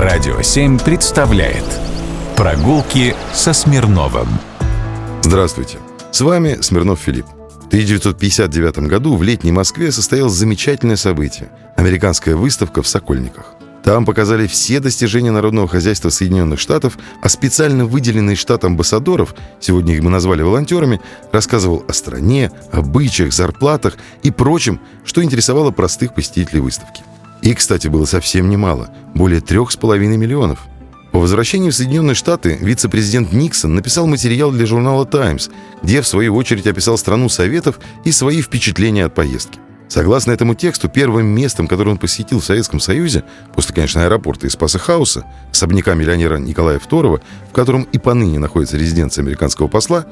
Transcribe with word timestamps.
Радио 0.00 0.40
7 0.40 0.78
представляет 0.78 1.62
Прогулки 2.34 3.14
со 3.34 3.52
Смирновым. 3.52 4.28
Здравствуйте. 5.20 5.76
С 6.10 6.22
вами 6.22 6.56
Смирнов 6.62 7.00
Филипп. 7.00 7.26
В 7.26 7.66
1959 7.66 8.78
году 8.88 9.14
в 9.14 9.22
летней 9.22 9.52
Москве 9.52 9.92
состоялось 9.92 10.32
замечательное 10.32 10.96
событие– 10.96 11.50
американская 11.76 12.34
выставка 12.34 12.80
в 12.80 12.88
Сокольниках. 12.88 13.52
Там 13.84 14.06
показали 14.06 14.46
все 14.46 14.80
достижения 14.80 15.32
народного 15.32 15.68
хозяйства 15.68 16.08
Соединенных 16.08 16.60
Штатов, 16.60 16.96
а 17.20 17.28
специально 17.28 17.84
выделенный 17.84 18.36
штат 18.36 18.64
амбассадоров, 18.64 19.34
сегодня 19.60 19.94
их 19.94 20.02
мы 20.02 20.08
назвали 20.08 20.40
волонтерами, 20.40 21.02
рассказывал 21.30 21.84
о 21.86 21.92
стране, 21.92 22.50
обычаях, 22.72 23.34
зарплатах 23.34 23.98
и 24.22 24.30
прочем, 24.30 24.80
что 25.04 25.22
интересовало 25.22 25.72
простых 25.72 26.14
посетителей 26.14 26.60
выставки. 26.60 27.02
И, 27.42 27.54
кстати, 27.54 27.88
было 27.88 28.04
совсем 28.04 28.50
немало– 28.50 28.90
более 29.14 29.40
трех 29.40 29.70
с 29.70 29.76
половиной 29.76 30.16
миллионов. 30.16 30.66
По 31.12 31.18
возвращении 31.18 31.70
в 31.70 31.74
Соединенные 31.74 32.14
Штаты 32.14 32.56
вице-президент 32.60 33.32
Никсон 33.32 33.74
написал 33.74 34.06
материал 34.06 34.52
для 34.52 34.66
журнала 34.66 35.04
«Таймс», 35.06 35.48
где, 35.82 36.02
в 36.02 36.06
свою 36.06 36.36
очередь, 36.36 36.66
описал 36.66 36.96
страну 36.98 37.28
Советов 37.28 37.80
и 38.04 38.12
свои 38.12 38.42
впечатления 38.42 39.06
от 39.06 39.14
поездки. 39.14 39.58
Согласно 39.88 40.30
этому 40.30 40.54
тексту, 40.54 40.88
первым 40.88 41.26
местом, 41.26 41.66
которое 41.66 41.90
он 41.90 41.98
посетил 41.98 42.38
в 42.38 42.44
Советском 42.44 42.78
Союзе, 42.78 43.24
после, 43.56 43.74
конечно, 43.74 44.04
аэропорта 44.04 44.46
и 44.46 44.50
Спаса 44.50 44.78
Хауса, 44.78 45.24
особняка 45.50 45.94
миллионера 45.94 46.36
Николая 46.36 46.78
II, 46.78 47.20
в 47.48 47.52
котором 47.52 47.82
и 47.82 47.98
поныне 47.98 48.38
находится 48.38 48.76
резиденция 48.76 49.22
американского 49.22 49.66
посла, 49.66 50.06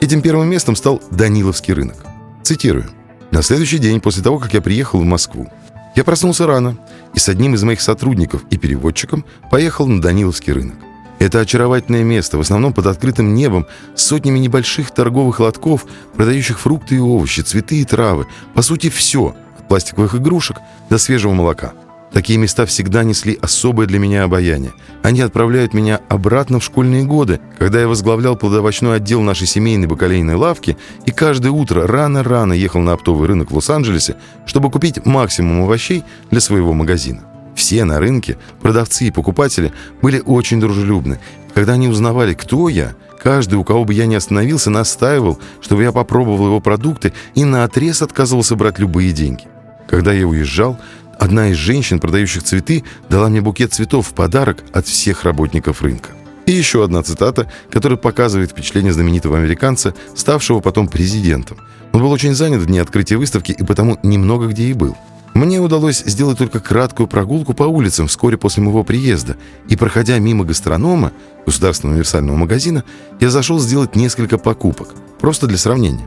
этим 0.00 0.22
первым 0.22 0.48
местом 0.48 0.76
стал 0.76 1.02
Даниловский 1.10 1.74
рынок. 1.74 1.96
Цитирую. 2.44 2.88
«На 3.32 3.42
следующий 3.42 3.78
день 3.78 4.00
после 4.00 4.22
того, 4.22 4.38
как 4.38 4.54
я 4.54 4.60
приехал 4.60 5.00
в 5.00 5.04
Москву, 5.04 5.50
я 5.94 6.04
проснулся 6.04 6.46
рано 6.46 6.76
и 7.14 7.18
с 7.18 7.28
одним 7.28 7.54
из 7.54 7.62
моих 7.62 7.80
сотрудников 7.80 8.42
и 8.50 8.56
переводчиком 8.56 9.24
поехал 9.50 9.86
на 9.86 10.00
Даниловский 10.00 10.52
рынок. 10.52 10.76
Это 11.18 11.40
очаровательное 11.40 12.02
место, 12.02 12.36
в 12.36 12.40
основном 12.40 12.72
под 12.72 12.86
открытым 12.86 13.34
небом, 13.34 13.66
с 13.94 14.02
сотнями 14.02 14.38
небольших 14.38 14.90
торговых 14.90 15.40
лотков, 15.40 15.86
продающих 16.16 16.58
фрукты 16.58 16.96
и 16.96 17.00
овощи, 17.00 17.40
цветы 17.40 17.80
и 17.80 17.84
травы. 17.84 18.26
По 18.52 18.62
сути, 18.62 18.90
все, 18.90 19.34
от 19.58 19.68
пластиковых 19.68 20.16
игрушек 20.16 20.58
до 20.90 20.98
свежего 20.98 21.32
молока– 21.32 21.72
Такие 22.14 22.38
места 22.38 22.64
всегда 22.64 23.02
несли 23.02 23.36
особое 23.42 23.88
для 23.88 23.98
меня 23.98 24.22
обаяние. 24.22 24.72
Они 25.02 25.20
отправляют 25.20 25.74
меня 25.74 26.00
обратно 26.08 26.60
в 26.60 26.64
школьные 26.64 27.02
годы, 27.02 27.40
когда 27.58 27.80
я 27.80 27.88
возглавлял 27.88 28.36
плодовочной 28.36 28.94
отдел 28.94 29.20
нашей 29.20 29.48
семейной 29.48 29.88
бакалейной 29.88 30.36
лавки 30.36 30.78
и 31.06 31.10
каждое 31.10 31.50
утро 31.50 31.88
рано-рано 31.88 32.52
ехал 32.52 32.82
на 32.82 32.92
оптовый 32.92 33.26
рынок 33.26 33.50
в 33.50 33.56
Лос-Анджелесе, 33.56 34.14
чтобы 34.46 34.70
купить 34.70 35.04
максимум 35.04 35.64
овощей 35.64 36.04
для 36.30 36.40
своего 36.40 36.72
магазина. 36.72 37.22
Все 37.56 37.82
на 37.82 37.98
рынке, 37.98 38.38
продавцы 38.62 39.06
и 39.06 39.10
покупатели, 39.10 39.72
были 40.00 40.22
очень 40.24 40.60
дружелюбны. 40.60 41.18
Когда 41.52 41.72
они 41.72 41.88
узнавали, 41.88 42.34
кто 42.34 42.68
я, 42.68 42.94
каждый, 43.20 43.56
у 43.56 43.64
кого 43.64 43.84
бы 43.84 43.92
я 43.92 44.06
ни 44.06 44.14
остановился, 44.14 44.70
настаивал, 44.70 45.40
чтобы 45.60 45.82
я 45.82 45.90
попробовал 45.90 46.46
его 46.46 46.60
продукты 46.60 47.12
и 47.34 47.44
наотрез 47.44 48.02
отказывался 48.02 48.54
брать 48.54 48.78
любые 48.78 49.10
деньги. 49.10 49.48
Когда 49.88 50.12
я 50.12 50.26
уезжал, 50.26 50.78
Одна 51.18 51.48
из 51.48 51.56
женщин, 51.56 52.00
продающих 52.00 52.42
цветы, 52.42 52.84
дала 53.08 53.28
мне 53.28 53.40
букет 53.40 53.72
цветов 53.72 54.08
в 54.08 54.14
подарок 54.14 54.64
от 54.72 54.86
всех 54.86 55.24
работников 55.24 55.82
рынка. 55.82 56.10
И 56.46 56.52
еще 56.52 56.84
одна 56.84 57.02
цитата, 57.02 57.50
которая 57.70 57.98
показывает 57.98 58.50
впечатление 58.50 58.92
знаменитого 58.92 59.38
американца, 59.38 59.94
ставшего 60.14 60.60
потом 60.60 60.88
президентом. 60.88 61.58
Он 61.92 62.02
был 62.02 62.10
очень 62.10 62.34
занят 62.34 62.60
в 62.60 62.66
дни 62.66 62.78
открытия 62.78 63.16
выставки 63.16 63.52
и 63.52 63.64
потому 63.64 63.98
немного 64.02 64.48
где 64.48 64.64
и 64.64 64.72
был. 64.72 64.96
Мне 65.32 65.58
удалось 65.58 66.02
сделать 66.04 66.38
только 66.38 66.60
краткую 66.60 67.08
прогулку 67.08 67.54
по 67.54 67.64
улицам 67.64 68.06
вскоре 68.06 68.36
после 68.36 68.62
моего 68.62 68.84
приезда, 68.84 69.36
и, 69.68 69.76
проходя 69.76 70.18
мимо 70.18 70.44
гастронома, 70.44 71.12
государственного 71.44 71.94
универсального 71.94 72.36
магазина, 72.36 72.84
я 73.20 73.30
зашел 73.30 73.58
сделать 73.58 73.96
несколько 73.96 74.38
покупок, 74.38 74.94
просто 75.20 75.48
для 75.48 75.58
сравнения. 75.58 76.06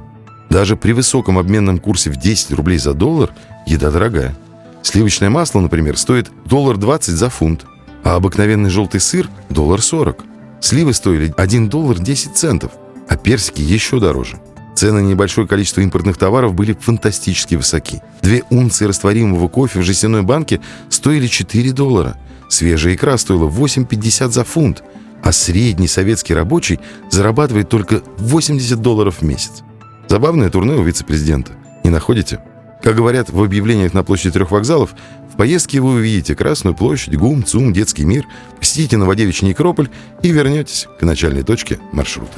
Даже 0.49 0.77
при 0.77 0.93
высоком 0.93 1.37
обменном 1.37 1.79
курсе 1.79 2.09
в 2.09 2.15
10 2.15 2.51
рублей 2.51 2.77
за 2.77 2.93
доллар 2.93 3.31
еда 3.65 3.91
дорогая. 3.91 4.33
Сливочное 4.87 5.29
масло, 5.29 5.59
например, 5.59 5.97
стоит 5.97 6.31
доллар 6.45 6.77
20 6.77 7.13
за 7.13 7.29
фунт, 7.29 7.65
а 8.05 8.15
обыкновенный 8.15 8.69
желтый 8.69 9.01
сыр– 9.01 9.29
доллар 9.49 9.81
40. 9.81 10.23
Сливы 10.61 10.93
стоили 10.93 11.33
1 11.35 11.67
доллар 11.67 11.99
10 11.99 12.37
центов, 12.37 12.71
а 13.09 13.17
персики 13.17 13.59
еще 13.59 13.99
дороже. 13.99 14.39
Цены 14.75 15.01
на 15.01 15.05
небольшое 15.05 15.45
количество 15.45 15.81
импортных 15.81 16.15
товаров 16.15 16.53
были 16.53 16.71
фантастически 16.71 17.55
высоки. 17.55 18.01
Две 18.21 18.43
унции 18.49 18.85
растворимого 18.85 19.49
кофе 19.49 19.79
в 19.79 19.83
жестяной 19.83 20.21
банке 20.21 20.61
стоили 20.87 21.27
4 21.27 21.73
доллара. 21.73 22.15
Свежая 22.47 22.95
икра 22.95 23.17
стоила 23.17 23.49
8,50 23.49 24.29
за 24.29 24.45
фунт, 24.45 24.85
а 25.21 25.33
средний 25.33 25.89
советский 25.89 26.33
рабочий 26.33 26.79
зарабатывает 27.11 27.67
только 27.67 28.03
80 28.19 28.81
долларов 28.81 29.17
в 29.19 29.21
месяц. 29.23 29.63
Забавное 30.07 30.49
турне 30.49 30.75
у 30.75 30.83
вице-президента. 30.83 31.51
Не 31.83 31.89
находите? 31.89 32.39
Как 32.81 32.95
говорят 32.95 33.29
в 33.29 33.43
объявлениях 33.43 33.93
на 33.93 34.03
площади 34.03 34.31
трех 34.31 34.51
вокзалов, 34.51 34.93
в 35.31 35.35
поездке 35.35 35.79
вы 35.79 35.95
увидите 35.95 36.35
Красную 36.35 36.75
площадь, 36.75 37.15
ГУМ, 37.15 37.43
ЦУМ, 37.43 37.73
Детский 37.73 38.05
мир, 38.05 38.25
посетите 38.59 38.97
Новодевичий 38.97 39.47
Некрополь 39.47 39.89
и 40.21 40.31
вернетесь 40.31 40.87
к 40.99 41.03
начальной 41.03 41.43
точке 41.43 41.79
маршрута. 41.91 42.33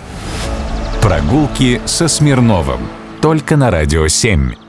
Прогулки 1.01 1.81
со 1.85 2.07
Смирновым. 2.07 2.81
Только 3.21 3.57
на 3.57 3.71
«Радио 3.71 4.05
7». 4.05 4.68